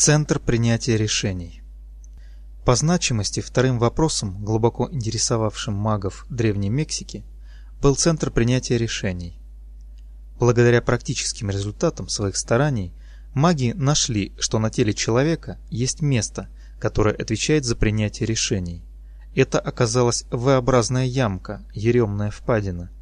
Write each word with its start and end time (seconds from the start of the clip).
Центр 0.00 0.38
принятия 0.38 0.96
решений. 0.96 1.60
По 2.64 2.76
значимости 2.76 3.40
вторым 3.40 3.80
вопросом, 3.80 4.44
глубоко 4.44 4.88
интересовавшим 4.88 5.74
магов 5.74 6.24
Древней 6.30 6.70
Мексики, 6.70 7.24
был 7.82 7.96
центр 7.96 8.30
принятия 8.30 8.78
решений. 8.78 9.40
Благодаря 10.38 10.82
практическим 10.82 11.50
результатам 11.50 12.08
своих 12.08 12.36
стараний, 12.36 12.94
маги 13.34 13.72
нашли, 13.74 14.32
что 14.38 14.60
на 14.60 14.70
теле 14.70 14.94
человека 14.94 15.58
есть 15.68 16.00
место, 16.00 16.48
которое 16.78 17.16
отвечает 17.16 17.64
за 17.64 17.74
принятие 17.74 18.28
решений. 18.28 18.84
Это 19.34 19.58
оказалась 19.58 20.26
V-образная 20.30 21.06
ямка, 21.06 21.64
еремная 21.74 22.30
впадина, 22.30 22.92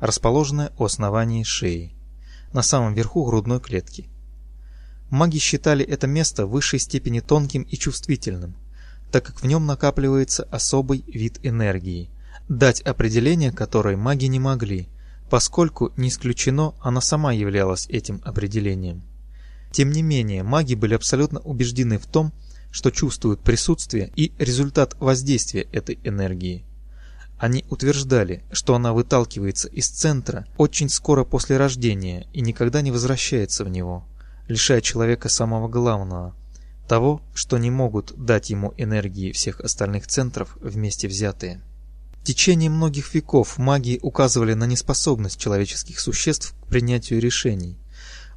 расположенная 0.00 0.72
у 0.78 0.84
основания 0.84 1.44
шеи, 1.44 1.94
на 2.52 2.62
самом 2.62 2.94
верху 2.94 3.24
грудной 3.24 3.60
клетки. 3.60 4.09
Маги 5.10 5.38
считали 5.38 5.84
это 5.84 6.06
место 6.06 6.46
в 6.46 6.50
высшей 6.50 6.78
степени 6.78 7.18
тонким 7.18 7.62
и 7.62 7.76
чувствительным, 7.76 8.54
так 9.10 9.24
как 9.24 9.42
в 9.42 9.46
нем 9.46 9.66
накапливается 9.66 10.44
особый 10.44 11.04
вид 11.08 11.40
энергии, 11.42 12.10
дать 12.48 12.80
определение 12.82 13.50
которой 13.50 13.96
маги 13.96 14.26
не 14.26 14.38
могли, 14.38 14.88
поскольку 15.28 15.92
не 15.96 16.10
исключено, 16.10 16.74
она 16.80 17.00
сама 17.00 17.32
являлась 17.32 17.88
этим 17.88 18.20
определением. 18.24 19.02
Тем 19.72 19.90
не 19.90 20.02
менее, 20.02 20.44
маги 20.44 20.74
были 20.74 20.94
абсолютно 20.94 21.40
убеждены 21.40 21.98
в 21.98 22.06
том, 22.06 22.32
что 22.70 22.92
чувствуют 22.92 23.40
присутствие 23.40 24.12
и 24.14 24.32
результат 24.38 24.94
воздействия 25.00 25.62
этой 25.72 25.98
энергии. 26.04 26.64
Они 27.36 27.64
утверждали, 27.68 28.44
что 28.52 28.76
она 28.76 28.92
выталкивается 28.92 29.66
из 29.66 29.88
центра 29.88 30.46
очень 30.56 30.88
скоро 30.88 31.24
после 31.24 31.56
рождения 31.56 32.28
и 32.32 32.42
никогда 32.42 32.80
не 32.80 32.92
возвращается 32.92 33.64
в 33.64 33.70
него 33.70 34.06
лишая 34.50 34.80
человека 34.80 35.28
самого 35.28 35.68
главного– 35.68 36.36
того, 36.90 37.22
что 37.34 37.56
не 37.56 37.70
могут 37.70 38.12
дать 38.16 38.50
ему 38.50 38.74
энергии 38.76 39.30
всех 39.30 39.60
остальных 39.60 40.08
центров 40.08 40.56
вместе 40.60 41.06
взятые. 41.06 41.62
В 42.20 42.24
течение 42.24 42.68
многих 42.68 43.14
веков 43.14 43.58
маги 43.58 44.00
указывали 44.02 44.54
на 44.54 44.64
неспособность 44.64 45.38
человеческих 45.38 46.00
существ 46.00 46.52
к 46.60 46.66
принятию 46.66 47.20
решений. 47.20 47.78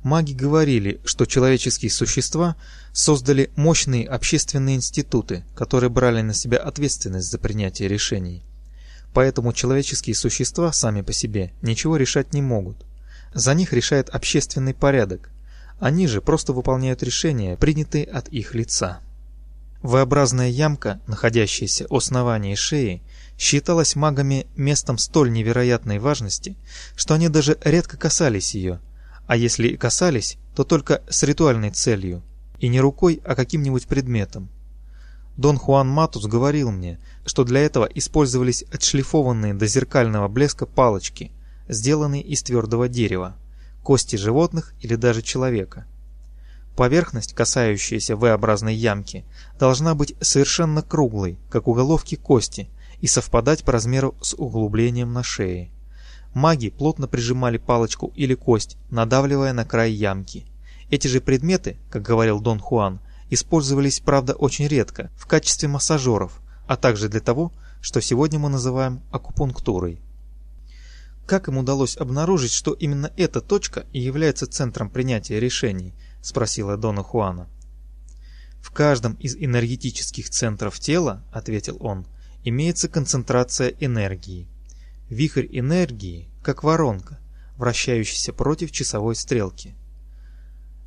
Маги 0.04 0.34
говорили, 0.34 1.02
что 1.04 1.26
человеческие 1.26 1.90
существа 1.90 2.56
создали 2.92 3.50
мощные 3.56 4.08
общественные 4.08 4.76
институты, 4.76 5.44
которые 5.56 5.90
брали 5.90 6.22
на 6.22 6.36
себя 6.36 6.60
ответственность 6.60 7.32
за 7.32 7.40
принятие 7.40 7.90
решений. 7.90 8.46
Поэтому 9.16 9.52
человеческие 9.52 10.16
существа 10.16 10.72
сами 10.74 11.02
по 11.02 11.12
себе 11.12 11.54
ничего 11.64 11.98
решать 11.98 12.36
не 12.36 12.44
могут. 12.44 12.86
За 13.34 13.56
них 13.56 13.74
решает 13.74 14.10
общественный 14.10 14.76
порядок, 14.76 15.33
они 15.80 16.08
же 16.08 16.22
просто 16.22 16.54
выполняют 16.54 17.04
решения, 17.04 17.58
принятые 17.58 18.06
от 18.06 18.28
их 18.30 18.56
лица. 18.56 19.00
V-образная 19.82 20.50
ямка, 20.50 21.02
находящаяся 21.08 21.86
у 21.90 21.98
основания 21.98 22.56
шеи, 22.56 23.02
считалась 23.38 23.98
магами 23.98 24.48
местом 24.56 24.98
столь 24.98 25.32
невероятной 25.32 26.00
важности, 26.00 26.56
что 26.96 27.16
они 27.16 27.28
даже 27.28 27.58
редко 27.64 27.98
касались 27.98 28.56
ее, 28.56 28.80
а 29.28 29.36
если 29.36 29.68
и 29.68 29.78
касались, 29.78 30.38
то 30.56 30.64
только 30.64 31.02
с 31.10 31.24
ритуальной 31.24 31.72
целью, 31.72 32.22
и 32.60 32.70
не 32.70 32.80
рукой, 32.80 33.22
а 33.26 33.36
каким-нибудь 33.36 33.88
предметом. 33.88 34.50
Дон 35.36 35.58
Хуан 35.58 35.90
Матус 35.90 36.28
говорил 36.28 36.72
мне, 36.72 37.00
что 37.26 37.44
для 37.44 37.60
этого 37.60 37.86
использовались 37.86 38.64
отшлифованные 38.72 39.54
до 39.54 39.66
зеркального 39.68 40.30
блеска 40.30 40.66
палочки, 40.66 41.32
сделанные 41.68 42.22
из 42.22 42.44
твердого 42.44 42.88
дерева 42.88 43.36
кости 43.84 44.16
животных 44.16 44.74
или 44.82 44.96
даже 44.96 45.22
человека. 45.22 45.86
Поверхность, 46.76 47.34
касающаяся 47.34 48.16
V-образной 48.16 48.74
ямки, 48.74 49.26
должна 49.60 49.94
быть 49.94 50.16
совершенно 50.22 50.82
круглой, 50.82 51.38
как 51.52 51.68
у 51.68 51.74
головки 51.74 52.16
кости, 52.16 52.70
и 53.00 53.08
совпадать 53.08 53.64
по 53.64 53.74
размеру 53.74 54.16
с 54.22 54.34
углублением 54.34 55.14
на 55.14 55.24
шее. 55.24 55.70
Маги 56.34 56.70
плотно 56.70 57.08
прижимали 57.08 57.58
палочку 57.58 58.12
или 58.16 58.34
кость, 58.34 58.78
надавливая 58.90 59.54
на 59.54 59.66
край 59.66 59.92
ямки. 59.92 60.48
Эти 60.90 61.08
же 61.08 61.22
предметы, 61.22 61.78
как 61.92 62.02
говорил 62.02 62.40
Дон 62.40 62.60
Хуан, 62.60 63.02
использовались, 63.30 64.00
правда, 64.00 64.34
очень 64.34 64.68
редко, 64.68 65.12
в 65.16 65.28
качестве 65.28 65.68
массажеров, 65.68 66.40
а 66.68 66.76
также 66.76 67.10
для 67.10 67.20
того, 67.20 67.52
что 67.82 68.02
сегодня 68.02 68.40
мы 68.40 68.50
называем 68.50 69.02
акупунктурой. 69.12 70.00
Как 71.26 71.48
им 71.48 71.58
удалось 71.58 71.96
обнаружить, 71.96 72.52
что 72.52 72.74
именно 72.74 73.12
эта 73.16 73.40
точка 73.40 73.86
и 73.94 74.00
является 74.00 74.46
центром 74.46 74.90
принятия 74.90 75.40
решений? 75.40 75.94
спросила 76.22 76.78
Дона 76.78 77.04
Хуана. 77.04 77.48
В 78.62 78.72
каждом 78.72 79.14
из 79.16 79.36
энергетических 79.36 80.30
центров 80.30 80.80
тела, 80.80 81.24
ответил 81.32 81.78
он, 81.80 82.06
имеется 82.44 82.88
концентрация 82.88 83.70
энергии. 83.80 84.48
Вихрь 85.10 85.48
энергии, 85.52 86.30
как 86.42 86.64
воронка, 86.64 87.20
вращающаяся 87.58 88.34
против 88.34 88.72
часовой 88.72 89.16
стрелки. 89.16 89.76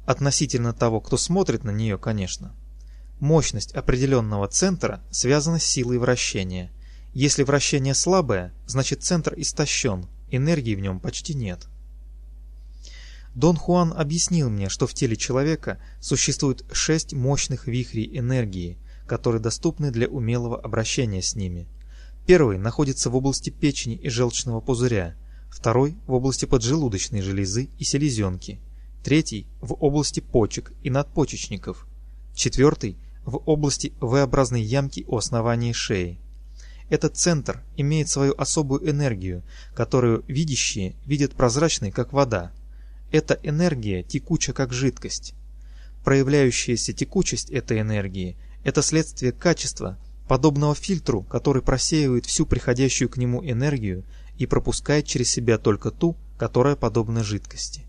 Относительно 0.07 0.73
того, 0.73 1.01
кто 1.01 1.17
смотрит 1.17 1.65
на 1.65 1.71
нее, 1.71 1.99
конечно. 1.99 2.55
Мощность 3.21 3.73
определенного 3.73 4.49
центра 4.49 5.03
связана 5.11 5.59
с 5.59 5.65
силой 5.65 5.99
вращения. 5.99 6.71
Если 7.15 7.43
вращение 7.43 7.95
слабое, 7.95 8.53
значит 8.67 9.03
центр 9.03 9.35
истощен, 9.37 10.07
энергии 10.37 10.75
в 10.75 10.81
нем 10.81 11.01
почти 11.01 11.35
нет. 11.35 11.67
Дон 13.35 13.57
Хуан 13.57 13.93
объяснил 13.95 14.49
мне, 14.49 14.71
что 14.71 14.87
в 14.87 14.95
теле 14.95 15.15
человека 15.15 15.79
существует 16.01 16.65
шесть 16.73 17.13
мощных 17.13 17.67
вихрей 17.67 18.19
энергии, 18.19 18.79
которые 19.07 19.43
доступны 19.43 19.91
для 19.91 20.09
умелого 20.09 20.59
обращения 20.59 21.21
с 21.21 21.35
ними. 21.35 21.69
Первый 22.27 22.59
находится 22.59 23.11
в 23.11 23.17
области 23.17 23.51
печени 23.51 23.95
и 23.95 24.09
желчного 24.09 24.61
пузыря, 24.61 25.17
второй 25.51 25.97
в 26.07 26.15
области 26.15 26.45
поджелудочной 26.45 27.21
железы 27.21 27.69
и 27.79 27.85
селезенки, 27.85 28.59
третий 29.05 29.47
в 29.61 29.75
области 29.75 30.21
почек 30.21 30.73
и 30.83 30.91
надпочечников, 30.91 31.87
четвертый 32.35 32.97
в 33.25 33.37
области 33.47 33.93
V-образной 34.01 34.63
ямки 34.63 35.05
у 35.07 35.17
основания 35.17 35.73
шеи, 35.73 36.19
этот 36.89 37.17
центр 37.17 37.63
имеет 37.77 38.09
свою 38.09 38.35
особую 38.39 38.89
энергию, 38.89 39.43
которую 39.75 40.25
видящие 40.29 40.95
видят 41.05 41.35
прозрачной, 41.35 41.91
как 41.91 42.13
вода. 42.13 42.53
Эта 43.11 43.39
энергия 43.43 44.03
текуча, 44.03 44.53
как 44.53 44.73
жидкость. 44.73 45.35
Проявляющаяся 46.05 46.93
текучесть 46.93 47.51
этой 47.51 47.81
энергии– 47.81 48.37
это 48.65 48.83
следствие 48.83 49.33
качества, 49.33 49.99
подобного 50.29 50.75
фильтру, 50.75 51.23
который 51.23 51.63
просеивает 51.63 52.27
всю 52.27 52.47
приходящую 52.47 53.09
к 53.09 53.17
нему 53.17 53.45
энергию 53.45 54.05
и 54.39 54.47
пропускает 54.47 55.07
через 55.07 55.31
себя 55.31 55.59
только 55.59 55.91
ту, 55.91 56.17
которая 56.39 56.77
подобна 56.77 57.25
жидкости. 57.25 57.83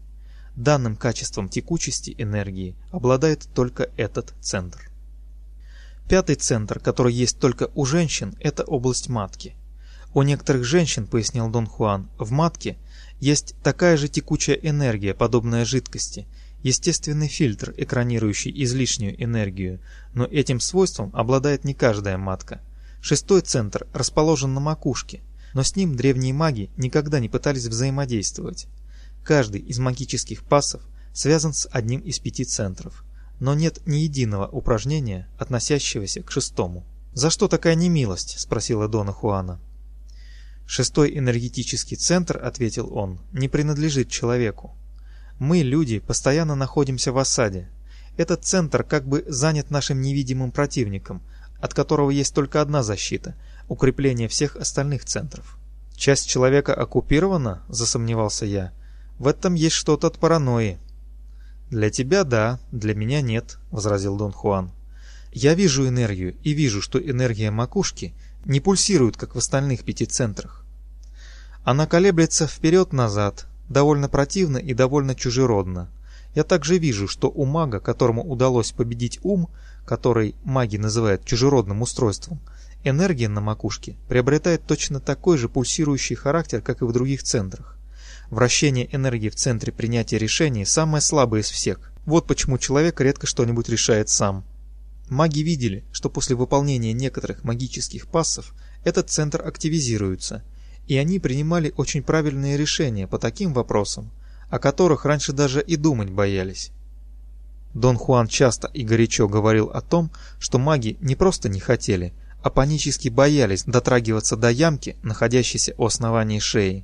Данным 0.55 0.95
качеством 0.95 1.49
текучести 1.49 2.15
энергии 2.17 2.75
обладает 2.91 3.47
только 3.53 3.91
этот 3.97 4.33
центр. 4.41 4.89
Пятый 6.09 6.35
центр, 6.35 6.79
который 6.79 7.13
есть 7.13 7.37
только 7.37 7.69
у 7.75 7.83
женщин, 7.83 8.33
это 8.39 8.63
область 8.63 9.09
матки. 9.09 9.55
У 10.13 10.21
некоторых 10.21 10.63
женщин, 10.63 11.05
пояснил 11.05 11.49
Дон 11.49 11.67
Хуан, 11.67 12.09
в 12.17 12.31
матке 12.31 12.77
есть 13.19 13.55
такая 13.61 13.97
же 13.97 14.07
текучая 14.07 14.55
энергия, 14.55 15.13
подобная 15.13 15.65
жидкости, 15.65 16.25
естественный 16.63 17.27
фильтр, 17.27 17.73
экранирующий 17.75 18.53
излишнюю 18.63 19.21
энергию, 19.21 19.81
но 20.13 20.23
этим 20.23 20.61
свойством 20.61 21.11
обладает 21.13 21.65
не 21.65 21.73
каждая 21.73 22.17
матка. 22.17 22.61
Шестой 23.01 23.41
центр 23.41 23.85
расположен 23.93 24.53
на 24.53 24.61
макушке, 24.61 25.21
но 25.53 25.61
с 25.61 25.75
ним 25.75 25.97
древние 25.97 26.33
маги 26.33 26.69
никогда 26.77 27.19
не 27.19 27.27
пытались 27.27 27.65
взаимодействовать. 27.65 28.67
Каждый 29.25 29.59
из 29.59 29.77
магических 29.77 30.43
пассов 30.43 30.81
связан 31.13 31.53
с 31.53 31.67
одним 31.69 31.99
из 31.99 32.19
пяти 32.19 32.45
центров 32.45 33.03
но 33.39 33.53
нет 33.53 33.79
ни 33.85 33.97
единого 33.97 34.47
упражнения, 34.47 35.27
относящегося 35.37 36.23
к 36.23 36.31
шестому. 36.31 36.85
«За 37.13 37.29
что 37.29 37.47
такая 37.47 37.75
немилость?»– 37.75 38.35
спросила 38.39 38.87
Дона 38.87 39.11
Хуана. 39.11 39.59
«Шестой 40.65 41.17
энергетический 41.17 41.97
центр,— 41.97 42.39
ответил 42.43 42.93
он,— 42.93 43.19
не 43.31 43.47
принадлежит 43.47 44.09
человеку. 44.09 44.75
Мы, 45.39 45.59
люди, 45.59 45.99
постоянно 45.99 46.55
находимся 46.55 47.11
в 47.11 47.17
осаде. 47.17 47.69
Этот 48.17 48.43
центр 48.43 48.83
как 48.83 49.07
бы 49.07 49.23
занят 49.27 49.69
нашим 49.69 50.01
невидимым 50.01 50.51
противником, 50.51 51.21
от 51.61 51.73
которого 51.73 52.09
есть 52.09 52.33
только 52.33 52.61
одна 52.61 52.83
защита– 52.83 53.35
укрепление 53.67 54.27
всех 54.27 54.55
остальных 54.55 55.05
центров. 55.05 55.57
Часть 55.95 56.27
человека 56.27 56.73
оккупирована, 56.73 57.63
засомневался 57.69 58.45
я. 58.45 58.71
В 59.19 59.27
этом 59.27 59.55
есть 59.55 59.75
что-то 59.75 60.07
от 60.07 60.19
паранойи. 60.19 60.77
«Для 61.69 61.89
тебя 61.89 62.23
да, 62.23 62.59
для 62.71 62.95
меня 62.95 63.21
нет»,— 63.21 63.57
возразил 63.71 64.15
Дон 64.15 64.31
Хуан. 64.31 64.71
«Я 65.33 65.53
вижу 65.53 65.87
энергию 65.87 66.35
и 66.43 66.53
вижу, 66.53 66.81
что 66.81 66.97
энергия 66.97 67.51
макушки 67.51 68.13
не 68.45 68.61
пульсирует, 68.61 69.17
как 69.17 69.35
в 69.35 69.37
остальных 69.37 69.83
пяти 69.83 70.05
центрах. 70.05 70.63
Она 71.65 71.85
колеблется 71.85 72.47
вперед-назад, 72.47 73.47
довольно 73.67 74.07
противно 74.07 74.57
и 74.57 74.73
довольно 74.73 75.15
чужеродно. 75.15 75.89
Я 76.33 76.45
также 76.45 76.77
вижу, 76.77 77.09
что 77.09 77.29
у 77.29 77.43
мага, 77.43 77.81
которому 77.81 78.23
удалось 78.23 78.71
победить 78.71 79.19
ум, 79.23 79.49
который 79.85 80.35
маги 80.45 80.77
называют 80.77 81.25
чужеродным 81.25 81.81
устройством, 81.81 82.39
энергия 82.83 83.27
на 83.27 83.41
макушке 83.41 83.97
приобретает 84.07 84.65
точно 84.65 85.01
такой 85.01 85.37
же 85.37 85.49
пульсирующий 85.49 86.15
характер, 86.15 86.61
как 86.61 86.81
и 86.81 86.85
в 86.85 86.93
других 86.93 87.23
центрах. 87.23 87.76
Вращение 88.29 88.93
энергии 88.93 89.29
в 89.29 89.35
центре 89.35 89.71
принятия 89.71 90.17
решений 90.17 90.65
самое 90.65 91.01
слабое 91.01 91.41
из 91.41 91.49
всех. 91.49 91.91
Вот 92.05 92.27
почему 92.27 92.57
человек 92.57 92.99
редко 92.99 93.25
что-нибудь 93.25 93.69
решает 93.69 94.09
сам. 94.09 94.43
Маги 95.09 95.39
видели, 95.39 95.85
что 95.93 96.09
после 96.09 96.35
выполнения 96.35 96.91
некоторых 96.91 97.45
магических 97.45 98.07
пассов 98.07 98.53
этот 98.83 99.09
центр 99.09 99.41
активизируется, 99.45 100.43
и 100.87 100.97
они 100.97 101.19
принимали 101.19 101.73
очень 101.77 102.03
правильные 102.03 102.57
решения 102.57 103.07
по 103.07 103.17
таким 103.17 103.53
вопросам, 103.53 104.11
о 104.49 104.59
которых 104.59 105.05
раньше 105.05 105.31
даже 105.31 105.61
и 105.61 105.77
думать 105.77 106.09
боялись. 106.09 106.71
Дон 107.73 107.97
Хуан 107.97 108.27
часто 108.27 108.69
и 108.73 108.83
горячо 108.83 109.29
говорил 109.29 109.67
о 109.67 109.81
том, 109.81 110.11
что 110.39 110.57
маги 110.57 110.97
не 110.99 111.15
просто 111.15 111.47
не 111.47 111.61
хотели, 111.61 112.13
а 112.43 112.49
панически 112.49 113.07
боялись 113.07 113.63
дотрагиваться 113.63 114.35
до 114.35 114.49
ямки, 114.49 114.97
находящейся 115.03 115.73
у 115.77 115.85
основания 115.85 116.39
шеи. 116.39 116.83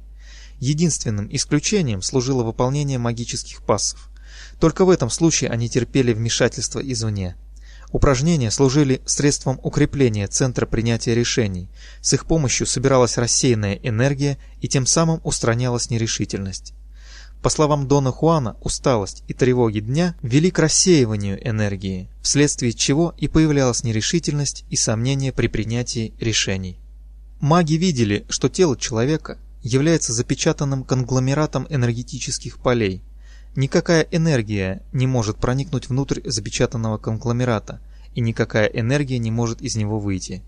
Единственным 0.59 1.27
исключением 1.31 2.01
служило 2.01 2.44
выполнение 2.44 2.97
магических 2.97 3.63
пассов. 3.63 4.09
Только 4.59 4.85
в 4.85 4.89
этом 4.89 5.09
случае 5.09 5.50
они 5.50 5.69
терпели 5.69 6.13
вмешательство 6.13 6.79
извне. 6.79 7.35
Упражнения 7.91 8.50
служили 8.50 9.01
средством 9.05 9.59
укрепления 9.61 10.27
центра 10.27 10.65
принятия 10.65 11.13
решений. 11.13 11.69
С 12.01 12.13
их 12.13 12.25
помощью 12.25 12.65
собиралась 12.65 13.17
рассеянная 13.17 13.75
энергия 13.75 14.39
и 14.61 14.67
тем 14.67 14.88
самым 14.88 15.21
устранялась 15.23 15.91
нерешительность. 15.91 16.73
По 17.44 17.50
словам 17.50 17.89
Дона 17.89 18.11
Хуана, 18.11 18.55
усталость 18.61 19.23
и 19.27 19.33
тревоги 19.33 19.79
дня 19.79 20.15
вели 20.23 20.50
к 20.50 20.59
рассеиванию 20.59 21.45
энергии, 21.47 22.09
вследствие 22.21 22.71
чего 22.71 23.13
и 23.17 23.27
появлялась 23.27 23.83
нерешительность 23.83 24.63
и 24.69 24.77
сомнения 24.77 25.33
при 25.33 25.47
принятии 25.47 26.13
решений. 26.19 26.79
Маги 27.41 27.73
видели, 27.73 28.25
что 28.29 28.47
тело 28.47 28.77
человека 28.77 29.38
является 29.63 30.13
запечатанным 30.13 30.83
конгломератом 30.83 31.65
энергетических 31.69 32.60
полей, 32.60 33.01
Никакая 33.56 34.07
энергия 34.10 34.81
не 34.94 35.06
может 35.06 35.38
проникнуть 35.38 35.88
внутрь 35.88 36.21
запечатанного 36.25 36.98
конгломерата, 36.98 37.81
и 38.15 38.21
никакая 38.21 38.65
энергия 38.65 39.19
не 39.19 39.30
может 39.30 39.62
из 39.62 39.75
него 39.75 40.00
выйти. 40.00 40.42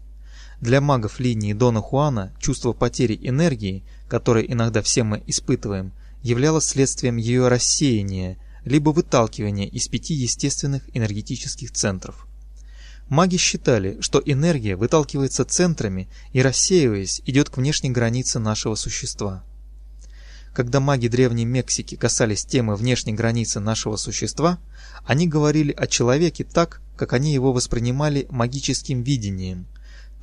Для 0.59 0.81
магов 0.81 1.19
линии 1.19 1.53
Дона 1.53 1.81
Хуана 1.81 2.33
чувство 2.39 2.73
потери 2.73 3.19
энергии, 3.21 3.83
которое 4.07 4.43
иногда 4.43 4.81
все 4.81 5.03
мы 5.03 5.21
испытываем, 5.27 5.91
являлось 6.23 6.65
следствием 6.65 7.17
ее 7.17 7.47
рассеяния, 7.47 8.37
либо 8.63 8.89
выталкивания 8.89 9.67
из 9.67 9.87
пяти 9.87 10.15
естественных 10.15 10.83
энергетических 10.95 11.71
центров. 11.71 12.25
Маги 13.09 13.37
считали, 13.37 13.97
что 14.01 14.21
энергия 14.25 14.75
выталкивается 14.75 15.45
центрами 15.45 16.07
и, 16.33 16.41
рассеиваясь, 16.41 17.21
идет 17.25 17.49
к 17.49 17.57
внешней 17.57 17.91
границе 17.91 18.39
нашего 18.39 18.75
существа. 18.75 19.43
Когда 20.53 20.79
маги 20.79 21.07
Древней 21.07 21.45
Мексики 21.45 21.95
касались 21.95 22.45
темы 22.45 22.75
внешней 22.75 23.13
границы 23.13 23.59
нашего 23.59 23.97
существа, 23.97 24.57
они 25.05 25.27
говорили 25.27 25.71
о 25.71 25.85
человеке 25.85 26.45
так, 26.45 26.81
как 26.95 27.13
они 27.13 27.33
его 27.33 27.53
воспринимали 27.53 28.25
магическим 28.29 29.03
видением, 29.03 29.67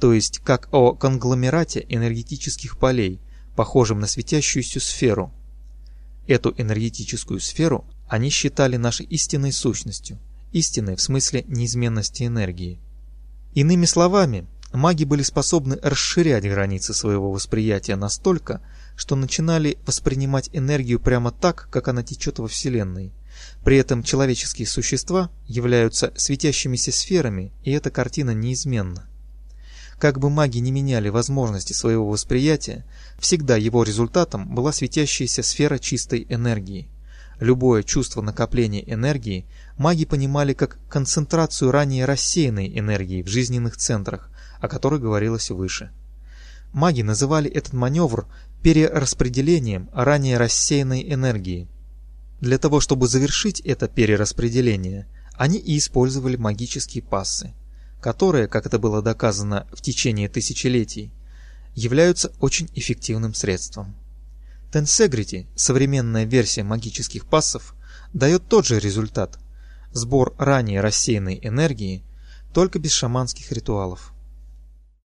то 0.01 0.13
есть 0.13 0.39
как 0.39 0.69
о 0.73 0.95
конгломерате 0.95 1.85
энергетических 1.89 2.79
полей, 2.79 3.21
похожем 3.55 4.01
на 4.01 4.07
светящуюся 4.07 4.81
сферу. 4.81 5.33
Эту 6.27 6.55
энергетическую 6.57 7.39
сферу 7.39 7.85
они 8.09 8.31
считали 8.31 8.77
нашей 8.77 9.07
истинной 9.07 9.53
сущностью, 9.53 10.19
истинной 10.53 10.97
в 10.97 11.01
смысле 11.01 11.45
неизменности 11.49 12.25
энергии. 12.25 12.79
Иными 13.55 13.85
словами, 13.85 14.47
маги 14.73 15.05
были 15.05 15.23
способны 15.23 15.79
расширять 15.83 16.45
границы 16.45 16.95
своего 16.95 17.31
восприятия 17.31 17.97
настолько, 17.97 18.63
что 18.97 19.17
начинали 19.17 19.79
воспринимать 19.87 20.51
энергию 20.53 21.01
прямо 21.01 21.31
так, 21.31 21.69
как 21.71 21.89
она 21.89 22.03
течет 22.03 22.39
во 22.39 22.49
Вселенной. 22.49 23.13
При 23.65 23.77
этом 23.77 24.03
человеческие 24.03 24.67
существа 24.67 25.31
являются 25.47 26.13
светящимися 26.17 26.93
сферами, 26.93 27.53
и 27.65 27.73
эта 27.73 27.91
картина 27.91 28.33
неизменна. 28.33 29.09
Как 29.99 30.19
бы 30.19 30.31
маги 30.31 30.59
не 30.59 30.73
меняли 30.73 31.11
возможности 31.11 31.73
своего 31.73 32.09
восприятия, 32.09 32.85
всегда 33.19 33.57
его 33.57 33.85
результатом 33.85 34.53
была 34.55 34.73
светящаяся 34.73 35.43
сфера 35.43 35.79
чистой 35.79 36.27
энергии. 36.29 36.89
Любое 37.43 37.83
чувство 37.83 38.23
накопления 38.23 38.89
энергии 38.89 39.47
маги 39.77 40.05
понимали 40.05 40.53
как 40.53 40.79
концентрацию 40.89 41.73
ранее 41.73 42.05
рассеянной 42.05 42.79
энергии 42.79 43.25
в 43.25 43.27
жизненных 43.27 43.77
центрах, 43.77 44.31
о 44.61 44.69
которой 44.69 45.01
говорилось 45.01 45.51
выше. 45.51 45.91
Маги 46.73 47.03
называли 47.03 47.51
этот 47.51 47.73
маневр 47.73 48.29
перераспределением 48.63 49.91
ранее 49.93 50.39
рассеянной 50.39 51.13
энергии. 51.13 51.67
Для 52.41 52.59
того, 52.59 52.79
чтобы 52.79 53.09
завершить 53.09 53.59
это 53.59 53.89
перераспределение, 53.89 55.09
они 55.35 55.59
и 55.59 55.79
использовали 55.79 56.37
магические 56.37 57.03
пассы, 57.03 57.55
которые, 58.01 58.47
как 58.47 58.67
это 58.67 58.79
было 58.79 59.03
доказано 59.03 59.67
в 59.73 59.83
течение 59.83 60.29
тысячелетий, 60.29 61.11
являются 61.75 62.31
очень 62.39 62.71
эффективным 62.77 63.35
средством. 63.35 63.97
Tensegrity, 64.73 65.47
современная 65.55 66.25
версия 66.25 66.63
магических 66.63 67.27
пассов, 67.27 67.75
дает 68.15 68.49
тот 68.49 68.67
же 68.67 68.81
результат– 68.81 69.39
сбор 69.93 70.35
ранее 70.39 70.81
рассеянной 70.81 71.39
энергии, 71.43 72.05
только 72.55 72.79
без 72.79 72.93
шаманских 72.93 73.53
ритуалов. 73.53 74.12